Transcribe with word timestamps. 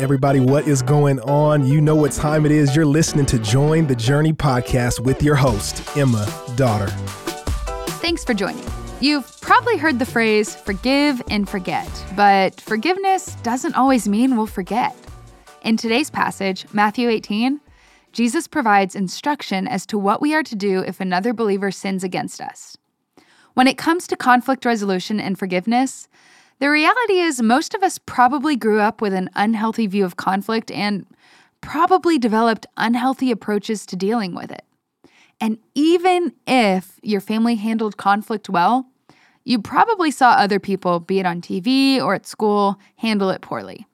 Everybody, 0.00 0.40
what 0.40 0.66
is 0.66 0.80
going 0.80 1.20
on? 1.20 1.66
You 1.66 1.78
know 1.78 1.94
what 1.94 2.12
time 2.12 2.46
it 2.46 2.52
is. 2.52 2.74
You're 2.74 2.86
listening 2.86 3.26
to 3.26 3.38
Join 3.38 3.86
the 3.86 3.94
Journey 3.94 4.32
podcast 4.32 4.98
with 4.98 5.22
your 5.22 5.34
host, 5.34 5.94
Emma 5.94 6.26
Daughter. 6.56 6.86
Thanks 8.00 8.24
for 8.24 8.32
joining. 8.32 8.64
You've 9.02 9.30
probably 9.42 9.76
heard 9.76 9.98
the 9.98 10.06
phrase 10.06 10.56
forgive 10.56 11.20
and 11.28 11.46
forget, 11.46 11.86
but 12.16 12.58
forgiveness 12.62 13.34
doesn't 13.42 13.74
always 13.74 14.08
mean 14.08 14.38
we'll 14.38 14.46
forget. 14.46 14.96
In 15.64 15.76
today's 15.76 16.08
passage, 16.08 16.64
Matthew 16.72 17.10
18, 17.10 17.60
Jesus 18.12 18.48
provides 18.48 18.96
instruction 18.96 19.68
as 19.68 19.84
to 19.84 19.98
what 19.98 20.22
we 20.22 20.32
are 20.32 20.42
to 20.44 20.56
do 20.56 20.80
if 20.80 21.00
another 21.00 21.34
believer 21.34 21.70
sins 21.70 22.02
against 22.02 22.40
us. 22.40 22.74
When 23.52 23.66
it 23.66 23.76
comes 23.76 24.06
to 24.06 24.16
conflict 24.16 24.64
resolution 24.64 25.20
and 25.20 25.38
forgiveness, 25.38 26.08
the 26.60 26.70
reality 26.70 27.20
is, 27.20 27.42
most 27.42 27.74
of 27.74 27.82
us 27.82 27.98
probably 27.98 28.54
grew 28.54 28.80
up 28.80 29.00
with 29.00 29.12
an 29.12 29.30
unhealthy 29.34 29.86
view 29.86 30.04
of 30.04 30.16
conflict 30.16 30.70
and 30.70 31.06
probably 31.60 32.18
developed 32.18 32.66
unhealthy 32.76 33.30
approaches 33.30 33.84
to 33.86 33.96
dealing 33.96 34.34
with 34.34 34.50
it. 34.50 34.64
And 35.40 35.58
even 35.74 36.34
if 36.46 37.00
your 37.02 37.20
family 37.20 37.56
handled 37.56 37.96
conflict 37.96 38.48
well, 38.48 38.86
you 39.44 39.58
probably 39.58 40.10
saw 40.10 40.32
other 40.32 40.60
people, 40.60 41.00
be 41.00 41.18
it 41.18 41.26
on 41.26 41.40
TV 41.40 41.98
or 41.98 42.14
at 42.14 42.26
school, 42.26 42.78
handle 42.96 43.30
it 43.30 43.40
poorly. 43.40 43.86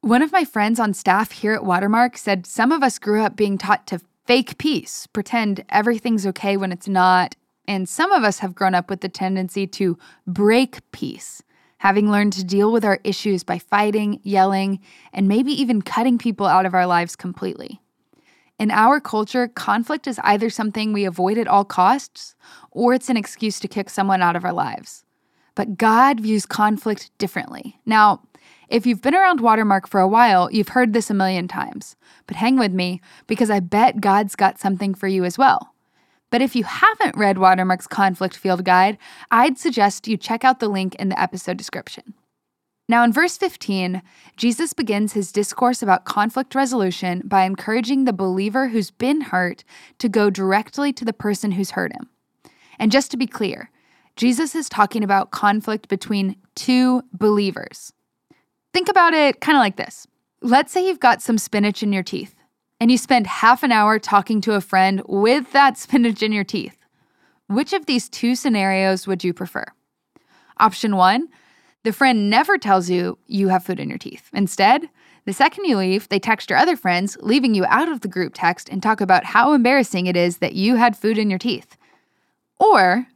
One 0.00 0.22
of 0.22 0.32
my 0.32 0.44
friends 0.44 0.80
on 0.80 0.94
staff 0.94 1.30
here 1.30 1.52
at 1.52 1.64
Watermark 1.64 2.16
said 2.16 2.46
some 2.46 2.72
of 2.72 2.82
us 2.82 2.98
grew 2.98 3.22
up 3.22 3.36
being 3.36 3.58
taught 3.58 3.86
to 3.88 4.00
fake 4.26 4.56
peace, 4.56 5.06
pretend 5.08 5.64
everything's 5.68 6.26
okay 6.28 6.56
when 6.56 6.72
it's 6.72 6.88
not, 6.88 7.36
and 7.68 7.88
some 7.88 8.10
of 8.10 8.24
us 8.24 8.38
have 8.38 8.54
grown 8.54 8.74
up 8.74 8.88
with 8.88 9.02
the 9.02 9.08
tendency 9.08 9.66
to 9.66 9.98
break 10.26 10.78
peace, 10.92 11.42
having 11.80 12.10
learned 12.10 12.34
to 12.34 12.44
deal 12.44 12.70
with 12.70 12.84
our 12.84 13.00
issues 13.04 13.42
by 13.42 13.58
fighting, 13.58 14.20
yelling, 14.22 14.78
and 15.14 15.26
maybe 15.26 15.50
even 15.50 15.80
cutting 15.80 16.18
people 16.18 16.46
out 16.46 16.66
of 16.66 16.74
our 16.74 16.86
lives 16.86 17.16
completely. 17.16 17.80
In 18.58 18.70
our 18.70 19.00
culture, 19.00 19.48
conflict 19.48 20.06
is 20.06 20.20
either 20.22 20.50
something 20.50 20.92
we 20.92 21.06
avoid 21.06 21.38
at 21.38 21.48
all 21.48 21.64
costs 21.64 22.34
or 22.70 22.92
it's 22.92 23.08
an 23.08 23.16
excuse 23.16 23.58
to 23.60 23.66
kick 23.68 23.88
someone 23.88 24.20
out 24.20 24.36
of 24.36 24.44
our 24.44 24.52
lives. 24.52 25.06
But 25.54 25.78
God 25.78 26.20
views 26.20 26.44
conflict 26.44 27.10
differently. 27.16 27.80
Now, 27.86 28.24
if 28.68 28.84
you've 28.84 29.00
been 29.00 29.14
around 29.14 29.40
Watermark 29.40 29.88
for 29.88 30.00
a 30.00 30.08
while, 30.08 30.52
you've 30.52 30.68
heard 30.68 30.92
this 30.92 31.08
a 31.08 31.14
million 31.14 31.48
times. 31.48 31.96
But 32.26 32.36
hang 32.36 32.58
with 32.58 32.72
me 32.72 33.00
because 33.26 33.48
I 33.48 33.60
bet 33.60 34.02
God's 34.02 34.36
got 34.36 34.60
something 34.60 34.94
for 34.94 35.08
you 35.08 35.24
as 35.24 35.38
well. 35.38 35.74
But 36.30 36.42
if 36.42 36.54
you 36.54 36.64
haven't 36.64 37.16
read 37.16 37.38
Watermark's 37.38 37.86
Conflict 37.86 38.36
Field 38.36 38.64
Guide, 38.64 38.98
I'd 39.30 39.58
suggest 39.58 40.08
you 40.08 40.16
check 40.16 40.44
out 40.44 40.60
the 40.60 40.68
link 40.68 40.94
in 40.94 41.08
the 41.08 41.20
episode 41.20 41.56
description. 41.56 42.14
Now, 42.88 43.04
in 43.04 43.12
verse 43.12 43.36
15, 43.36 44.02
Jesus 44.36 44.72
begins 44.72 45.12
his 45.12 45.30
discourse 45.30 45.80
about 45.80 46.04
conflict 46.04 46.56
resolution 46.56 47.22
by 47.24 47.44
encouraging 47.44 48.04
the 48.04 48.12
believer 48.12 48.68
who's 48.68 48.90
been 48.90 49.20
hurt 49.20 49.62
to 49.98 50.08
go 50.08 50.28
directly 50.28 50.92
to 50.94 51.04
the 51.04 51.12
person 51.12 51.52
who's 51.52 51.72
hurt 51.72 51.92
him. 51.92 52.08
And 52.80 52.90
just 52.90 53.10
to 53.12 53.16
be 53.16 53.28
clear, 53.28 53.70
Jesus 54.16 54.54
is 54.56 54.68
talking 54.68 55.04
about 55.04 55.30
conflict 55.30 55.88
between 55.88 56.36
two 56.56 57.02
believers. 57.12 57.92
Think 58.72 58.88
about 58.88 59.14
it 59.14 59.40
kind 59.40 59.56
of 59.56 59.60
like 59.60 59.76
this. 59.76 60.06
Let's 60.42 60.72
say 60.72 60.86
you've 60.86 60.98
got 60.98 61.22
some 61.22 61.38
spinach 61.38 61.82
in 61.82 61.92
your 61.92 62.02
teeth 62.02 62.34
and 62.80 62.90
you 62.90 62.96
spend 62.96 63.26
half 63.26 63.62
an 63.62 63.70
hour 63.70 63.98
talking 63.98 64.40
to 64.40 64.54
a 64.54 64.60
friend 64.60 65.02
with 65.06 65.52
that 65.52 65.78
spinach 65.78 66.22
in 66.22 66.32
your 66.32 66.44
teeth. 66.44 66.76
Which 67.46 67.72
of 67.72 67.86
these 67.86 68.08
two 68.08 68.34
scenarios 68.34 69.06
would 69.06 69.22
you 69.22 69.34
prefer? 69.34 69.66
Option 70.58 70.96
one, 70.96 71.28
the 71.84 71.92
friend 71.92 72.30
never 72.30 72.58
tells 72.58 72.90
you 72.90 73.18
you 73.26 73.48
have 73.48 73.64
food 73.64 73.80
in 73.80 73.88
your 73.88 73.98
teeth. 73.98 74.30
Instead, 74.32 74.88
the 75.24 75.32
second 75.32 75.64
you 75.64 75.76
leave, 75.76 76.08
they 76.08 76.18
text 76.18 76.50
your 76.50 76.58
other 76.58 76.76
friends, 76.76 77.16
leaving 77.20 77.54
you 77.54 77.64
out 77.66 77.90
of 77.90 78.00
the 78.00 78.08
group 78.08 78.32
text 78.34 78.68
and 78.68 78.82
talk 78.82 79.00
about 79.00 79.24
how 79.24 79.52
embarrassing 79.52 80.06
it 80.06 80.16
is 80.16 80.38
that 80.38 80.54
you 80.54 80.76
had 80.76 80.96
food 80.96 81.18
in 81.18 81.30
your 81.30 81.38
teeth. 81.38 81.76
Or 82.58 83.06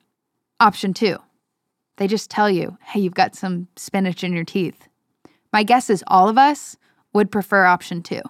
option 0.61 0.95
two, 0.95 1.19
they 1.97 2.07
just 2.07 2.31
tell 2.31 2.51
you, 2.51 2.77
hey, 2.83 3.01
you've 3.01 3.15
got 3.15 3.35
some 3.35 3.69
spinach 3.77 4.25
in 4.25 4.33
your 4.33 4.45
teeth. 4.45 4.89
My 5.53 5.63
guess 5.63 5.89
is 5.89 6.05
all 6.07 6.29
of 6.29 6.39
us 6.39 6.77
would 7.13 7.31
prefer 7.31 7.65
option 7.65 8.03
two. 8.03 8.23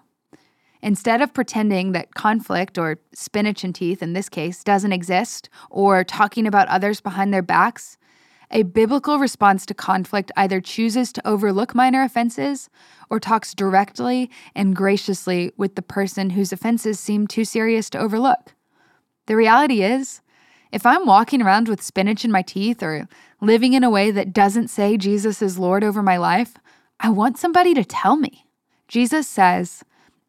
Instead 0.84 1.22
of 1.22 1.32
pretending 1.32 1.92
that 1.92 2.14
conflict, 2.14 2.76
or 2.76 2.98
spinach 3.14 3.64
and 3.64 3.74
teeth 3.74 4.02
in 4.02 4.12
this 4.12 4.28
case, 4.28 4.62
doesn't 4.62 4.92
exist, 4.92 5.48
or 5.70 6.04
talking 6.04 6.46
about 6.46 6.68
others 6.68 7.00
behind 7.00 7.32
their 7.32 7.40
backs, 7.40 7.96
a 8.50 8.64
biblical 8.64 9.18
response 9.18 9.64
to 9.64 9.72
conflict 9.72 10.30
either 10.36 10.60
chooses 10.60 11.10
to 11.10 11.26
overlook 11.26 11.74
minor 11.74 12.02
offenses 12.02 12.68
or 13.08 13.18
talks 13.18 13.54
directly 13.54 14.30
and 14.54 14.76
graciously 14.76 15.50
with 15.56 15.74
the 15.74 15.80
person 15.80 16.28
whose 16.28 16.52
offenses 16.52 17.00
seem 17.00 17.26
too 17.26 17.46
serious 17.46 17.88
to 17.88 17.98
overlook. 17.98 18.54
The 19.24 19.36
reality 19.36 19.82
is, 19.82 20.20
if 20.70 20.84
I'm 20.84 21.06
walking 21.06 21.40
around 21.40 21.66
with 21.66 21.80
spinach 21.80 22.26
in 22.26 22.30
my 22.30 22.42
teeth 22.42 22.82
or 22.82 23.08
living 23.40 23.72
in 23.72 23.84
a 23.84 23.90
way 23.90 24.10
that 24.10 24.34
doesn't 24.34 24.68
say 24.68 24.98
Jesus 24.98 25.40
is 25.40 25.58
Lord 25.58 25.82
over 25.82 26.02
my 26.02 26.18
life, 26.18 26.56
I 27.00 27.08
want 27.08 27.38
somebody 27.38 27.72
to 27.72 27.84
tell 27.84 28.16
me. 28.16 28.44
Jesus 28.86 29.26
says, 29.26 29.82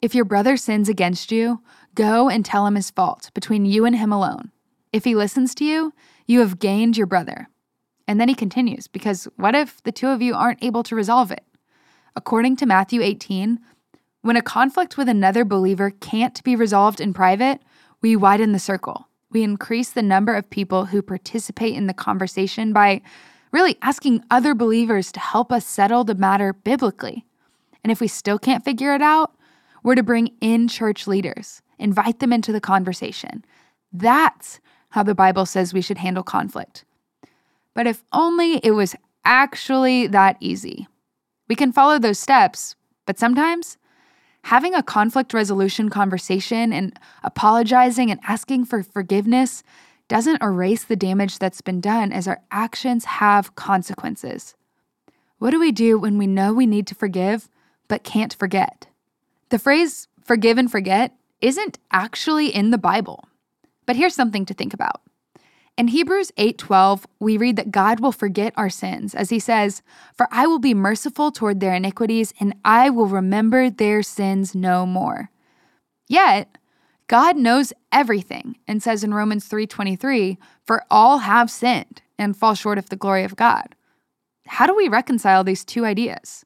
if 0.05 0.13
your 0.13 0.23
brother 0.23 0.55
sins 0.55 0.87
against 0.87 1.31
you, 1.31 1.63
go 1.95 2.29
and 2.29 2.45
tell 2.45 2.67
him 2.67 2.75
his 2.75 2.91
fault 2.91 3.31
between 3.33 3.65
you 3.65 3.85
and 3.85 3.95
him 3.95 4.11
alone. 4.11 4.51
If 4.93 5.03
he 5.03 5.15
listens 5.15 5.55
to 5.55 5.65
you, 5.65 5.93
you 6.27 6.41
have 6.41 6.59
gained 6.59 6.95
your 6.95 7.07
brother. 7.07 7.49
And 8.07 8.21
then 8.21 8.29
he 8.29 8.35
continues, 8.35 8.85
because 8.85 9.27
what 9.35 9.55
if 9.55 9.81
the 9.81 9.91
two 9.91 10.09
of 10.09 10.21
you 10.21 10.35
aren't 10.35 10.63
able 10.63 10.83
to 10.83 10.95
resolve 10.95 11.31
it? 11.31 11.43
According 12.15 12.57
to 12.57 12.67
Matthew 12.67 13.01
18, 13.01 13.57
when 14.21 14.37
a 14.37 14.43
conflict 14.43 14.95
with 14.95 15.09
another 15.09 15.43
believer 15.43 15.89
can't 15.89 16.43
be 16.43 16.55
resolved 16.55 17.01
in 17.01 17.11
private, 17.11 17.61
we 18.03 18.15
widen 18.15 18.51
the 18.51 18.59
circle. 18.59 19.07
We 19.31 19.41
increase 19.41 19.89
the 19.89 20.03
number 20.03 20.35
of 20.35 20.51
people 20.51 20.85
who 20.85 21.01
participate 21.01 21.73
in 21.73 21.87
the 21.87 21.95
conversation 21.95 22.73
by 22.73 23.01
really 23.51 23.75
asking 23.81 24.23
other 24.29 24.53
believers 24.53 25.11
to 25.13 25.19
help 25.19 25.51
us 25.51 25.65
settle 25.65 26.03
the 26.03 26.13
matter 26.13 26.53
biblically. 26.53 27.25
And 27.83 27.91
if 27.91 27.99
we 27.99 28.07
still 28.07 28.37
can't 28.37 28.63
figure 28.63 28.93
it 28.93 29.01
out, 29.01 29.31
we're 29.85 29.93
to 29.93 30.01
bring 30.01 30.31
in 30.41 30.67
church 30.67 31.05
leaders, 31.05 31.61
invite 31.77 32.17
them 32.17 32.33
into 32.33 32.51
the 32.51 32.59
conversation. 32.59 33.45
That's 33.93 34.59
how 34.89 35.03
the 35.03 35.13
Bible 35.13 35.45
says 35.45 35.75
we 35.75 35.81
should 35.81 35.99
handle 35.99 36.23
conflict. 36.23 36.85
But 37.75 37.85
if 37.85 38.03
only 38.11 38.55
it 38.63 38.71
was 38.71 38.95
actually 39.23 40.07
that 40.07 40.37
easy. 40.39 40.87
We 41.47 41.55
can 41.55 41.71
follow 41.71 41.99
those 41.99 42.17
steps, 42.17 42.75
but 43.05 43.19
sometimes 43.19 43.77
having 44.45 44.73
a 44.73 44.81
conflict 44.81 45.35
resolution 45.35 45.89
conversation 45.89 46.73
and 46.73 46.97
apologizing 47.23 48.09
and 48.09 48.19
asking 48.27 48.65
for 48.65 48.81
forgiveness 48.81 49.61
doesn't 50.07 50.41
erase 50.41 50.83
the 50.83 50.95
damage 50.95 51.37
that's 51.37 51.61
been 51.61 51.79
done 51.79 52.11
as 52.11 52.27
our 52.27 52.41
actions 52.49 53.05
have 53.05 53.55
consequences. 53.55 54.55
What 55.37 55.51
do 55.51 55.59
we 55.59 55.71
do 55.71 55.99
when 55.99 56.17
we 56.17 56.25
know 56.25 56.53
we 56.53 56.65
need 56.65 56.87
to 56.87 56.95
forgive 56.95 57.49
but 57.87 58.03
can't 58.03 58.33
forget? 58.33 58.87
The 59.49 59.59
phrase 59.59 60.07
forgive 60.23 60.57
and 60.57 60.71
forget 60.71 61.15
isn't 61.41 61.77
actually 61.91 62.53
in 62.53 62.71
the 62.71 62.77
Bible. 62.77 63.27
But 63.85 63.95
here's 63.95 64.15
something 64.15 64.45
to 64.45 64.53
think 64.53 64.73
about. 64.73 65.01
In 65.77 65.89
Hebrews 65.89 66.31
8:12, 66.37 67.05
we 67.19 67.37
read 67.37 67.57
that 67.57 67.69
God 67.69 67.99
will 67.99 68.13
forget 68.13 68.53
our 68.55 68.69
sins 68.69 69.13
as 69.13 69.29
he 69.29 69.39
says, 69.39 69.81
"For 70.13 70.27
I 70.31 70.47
will 70.47 70.59
be 70.59 70.73
merciful 70.73 71.31
toward 71.31 71.59
their 71.59 71.73
iniquities 71.73 72.33
and 72.39 72.55
I 72.63 72.89
will 72.89 73.07
remember 73.07 73.69
their 73.69 74.01
sins 74.01 74.55
no 74.55 74.85
more." 74.85 75.29
Yet, 76.07 76.57
God 77.07 77.37
knows 77.37 77.73
everything 77.91 78.57
and 78.67 78.81
says 78.81 79.03
in 79.03 79.13
Romans 79.13 79.45
3:23, 79.45 80.39
"For 80.63 80.83
all 80.89 81.19
have 81.19 81.51
sinned 81.51 82.01
and 82.17 82.37
fall 82.37 82.55
short 82.55 82.77
of 82.77 82.89
the 82.89 82.95
glory 82.95 83.23
of 83.23 83.35
God." 83.35 83.75
How 84.47 84.65
do 84.65 84.75
we 84.75 84.87
reconcile 84.87 85.43
these 85.43 85.65
two 85.65 85.85
ideas? 85.85 86.45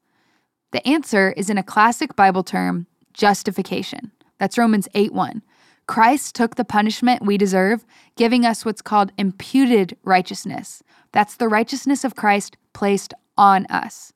The 0.71 0.87
answer 0.87 1.33
is 1.35 1.49
in 1.49 1.57
a 1.57 1.63
classic 1.63 2.15
Bible 2.15 2.43
term, 2.43 2.87
justification. 3.13 4.11
That's 4.37 4.57
Romans 4.57 4.87
8 4.93 5.13
1. 5.13 5.41
Christ 5.87 6.35
took 6.35 6.55
the 6.55 6.65
punishment 6.65 7.25
we 7.25 7.37
deserve, 7.37 7.83
giving 8.15 8.45
us 8.45 8.63
what's 8.63 8.81
called 8.81 9.11
imputed 9.17 9.97
righteousness. 10.03 10.83
That's 11.11 11.35
the 11.35 11.47
righteousness 11.47 12.03
of 12.03 12.15
Christ 12.15 12.57
placed 12.73 13.13
on 13.37 13.65
us. 13.67 14.13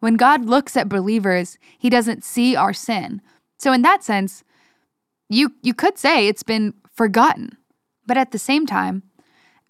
When 0.00 0.14
God 0.16 0.44
looks 0.46 0.76
at 0.76 0.88
believers, 0.88 1.58
he 1.78 1.88
doesn't 1.88 2.24
see 2.24 2.56
our 2.56 2.72
sin. 2.72 3.22
So, 3.58 3.72
in 3.72 3.82
that 3.82 4.02
sense, 4.02 4.42
you, 5.28 5.52
you 5.62 5.74
could 5.74 5.96
say 5.96 6.26
it's 6.26 6.42
been 6.42 6.74
forgotten. 6.92 7.56
But 8.04 8.16
at 8.16 8.32
the 8.32 8.38
same 8.38 8.66
time, 8.66 9.04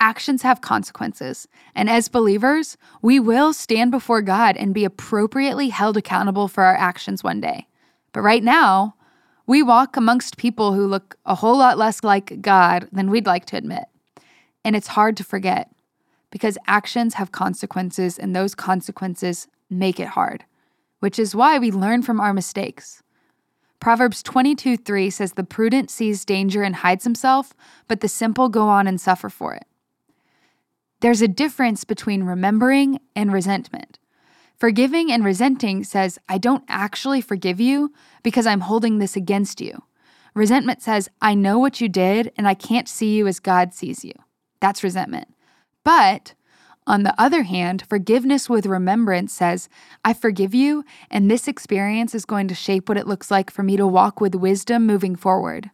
actions 0.02 0.42
have 0.42 0.60
consequences. 0.60 1.46
And 1.76 1.88
as 1.88 2.08
believers, 2.08 2.76
we 3.02 3.20
will 3.20 3.52
stand 3.52 3.92
before 3.92 4.20
God 4.20 4.56
and 4.56 4.74
be 4.74 4.84
appropriately 4.84 5.68
held 5.68 5.96
accountable 5.96 6.48
for 6.48 6.64
our 6.64 6.74
actions 6.74 7.22
one 7.22 7.40
day. 7.40 7.68
But 8.12 8.22
right 8.22 8.42
now, 8.42 8.96
we 9.46 9.62
walk 9.62 9.96
amongst 9.96 10.36
people 10.36 10.72
who 10.74 10.86
look 10.86 11.16
a 11.24 11.36
whole 11.36 11.56
lot 11.56 11.78
less 11.78 12.02
like 12.02 12.42
God 12.42 12.88
than 12.90 13.10
we'd 13.10 13.26
like 13.26 13.44
to 13.46 13.56
admit. 13.56 13.84
And 14.64 14.74
it's 14.74 14.88
hard 14.88 15.16
to 15.18 15.24
forget 15.24 15.70
because 16.30 16.58
actions 16.66 17.14
have 17.14 17.30
consequences, 17.30 18.18
and 18.18 18.34
those 18.34 18.54
consequences 18.54 19.46
make 19.68 20.00
it 20.00 20.08
hard. 20.08 20.44
which 21.02 21.18
is 21.18 21.34
why 21.34 21.58
we 21.58 21.72
learn 21.72 22.00
from 22.00 22.20
our 22.20 22.32
mistakes. 22.32 23.02
Proverbs 23.80 24.22
22 24.22 24.76
3 24.76 25.10
says, 25.10 25.32
The 25.32 25.42
prudent 25.42 25.90
sees 25.90 26.24
danger 26.24 26.62
and 26.62 26.76
hides 26.76 27.02
himself, 27.02 27.52
but 27.88 28.00
the 28.00 28.08
simple 28.08 28.48
go 28.48 28.68
on 28.68 28.86
and 28.86 29.00
suffer 29.00 29.28
for 29.28 29.52
it. 29.52 29.66
There's 31.02 31.20
a 31.20 31.26
difference 31.26 31.82
between 31.82 32.22
remembering 32.22 33.00
and 33.16 33.32
resentment. 33.32 33.98
Forgiving 34.56 35.10
and 35.10 35.24
resenting 35.24 35.82
says, 35.82 36.20
I 36.28 36.38
don't 36.38 36.62
actually 36.68 37.20
forgive 37.20 37.60
you 37.60 37.92
because 38.22 38.46
I'm 38.46 38.60
holding 38.60 38.98
this 38.98 39.16
against 39.16 39.60
you. 39.60 39.82
Resentment 40.32 40.80
says, 40.80 41.10
I 41.20 41.34
know 41.34 41.58
what 41.58 41.80
you 41.80 41.88
did 41.88 42.30
and 42.38 42.46
I 42.46 42.54
can't 42.54 42.88
see 42.88 43.16
you 43.16 43.26
as 43.26 43.40
God 43.40 43.74
sees 43.74 44.04
you. 44.04 44.12
That's 44.60 44.84
resentment. 44.84 45.34
But 45.82 46.34
on 46.86 47.02
the 47.02 47.20
other 47.20 47.42
hand, 47.42 47.82
forgiveness 47.88 48.48
with 48.48 48.64
remembrance 48.64 49.32
says, 49.32 49.68
I 50.04 50.12
forgive 50.14 50.54
you, 50.54 50.84
and 51.10 51.28
this 51.28 51.48
experience 51.48 52.14
is 52.14 52.24
going 52.24 52.46
to 52.46 52.54
shape 52.54 52.88
what 52.88 52.98
it 52.98 53.08
looks 53.08 53.28
like 53.28 53.50
for 53.50 53.64
me 53.64 53.76
to 53.76 53.88
walk 53.88 54.20
with 54.20 54.36
wisdom 54.36 54.86
moving 54.86 55.16
forward. 55.16 55.72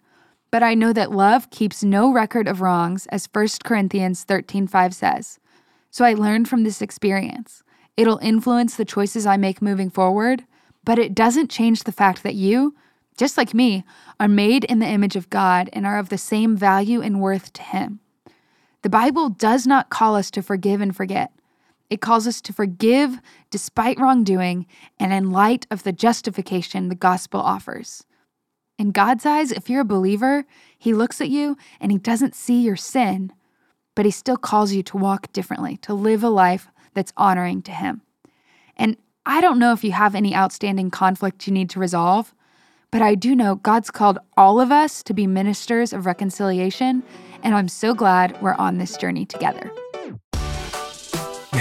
But 0.50 0.62
I 0.62 0.74
know 0.74 0.92
that 0.92 1.12
love 1.12 1.50
keeps 1.50 1.84
no 1.84 2.10
record 2.10 2.48
of 2.48 2.60
wrongs, 2.60 3.06
as 3.06 3.26
1 3.26 3.62
Corinthians 3.64 4.24
13:5 4.24 4.94
says. 4.94 5.38
So 5.90 6.04
I 6.04 6.14
learned 6.14 6.48
from 6.48 6.64
this 6.64 6.80
experience. 6.80 7.62
It'll 7.96 8.18
influence 8.18 8.76
the 8.76 8.84
choices 8.84 9.26
I 9.26 9.36
make 9.36 9.60
moving 9.60 9.90
forward, 9.90 10.44
but 10.84 10.98
it 10.98 11.14
doesn't 11.14 11.50
change 11.50 11.84
the 11.84 11.92
fact 11.92 12.22
that 12.22 12.34
you, 12.34 12.74
just 13.16 13.36
like 13.36 13.52
me, 13.52 13.84
are 14.20 14.28
made 14.28 14.64
in 14.64 14.78
the 14.78 14.86
image 14.86 15.16
of 15.16 15.30
God 15.30 15.68
and 15.72 15.84
are 15.84 15.98
of 15.98 16.08
the 16.08 16.16
same 16.16 16.56
value 16.56 17.02
and 17.02 17.20
worth 17.20 17.52
to 17.54 17.62
Him. 17.62 18.00
The 18.82 18.88
Bible 18.88 19.28
does 19.28 19.66
not 19.66 19.90
call 19.90 20.14
us 20.14 20.30
to 20.30 20.42
forgive 20.42 20.80
and 20.80 20.94
forget. 20.94 21.32
It 21.90 22.00
calls 22.00 22.26
us 22.26 22.40
to 22.42 22.52
forgive 22.52 23.18
despite 23.50 23.98
wrongdoing 23.98 24.66
and 25.00 25.12
in 25.12 25.30
light 25.30 25.66
of 25.70 25.82
the 25.82 25.92
justification 25.92 26.88
the 26.88 26.94
gospel 26.94 27.40
offers. 27.40 28.04
In 28.78 28.92
God's 28.92 29.26
eyes, 29.26 29.50
if 29.50 29.69
you're 29.69 29.80
a 29.80 29.84
believer, 29.84 30.44
He 30.78 30.94
looks 30.94 31.20
at 31.20 31.28
you 31.28 31.56
and 31.80 31.90
He 31.90 31.98
doesn't 31.98 32.36
see 32.36 32.60
your 32.62 32.76
sin, 32.76 33.32
but 33.96 34.04
He 34.04 34.10
still 34.12 34.36
calls 34.36 34.72
you 34.72 34.84
to 34.84 34.96
walk 34.96 35.32
differently, 35.32 35.76
to 35.78 35.94
live 35.94 36.22
a 36.22 36.28
life 36.28 36.69
that's 36.94 37.12
honoring 37.16 37.60
to 37.62 37.72
Him. 37.72 38.02
And 38.76 38.96
I 39.26 39.40
don't 39.40 39.58
know 39.58 39.72
if 39.72 39.82
you 39.82 39.92
have 39.92 40.14
any 40.14 40.34
outstanding 40.34 40.90
conflict 40.90 41.46
you 41.46 41.52
need 41.52 41.70
to 41.70 41.80
resolve, 41.80 42.32
but 42.90 43.02
I 43.02 43.16
do 43.16 43.34
know 43.34 43.56
God's 43.56 43.90
called 43.90 44.19
all 44.36 44.60
of 44.60 44.70
us 44.70 45.02
to 45.02 45.12
be 45.12 45.26
ministers 45.26 45.92
of 45.92 46.06
reconciliation, 46.06 47.02
and 47.42 47.54
I'm 47.54 47.69
so 47.69 47.94
glad 47.94 48.40
we're 48.40 48.54
on 48.54 48.78
this 48.78 48.96
journey 48.96 49.26
together. 49.26 49.70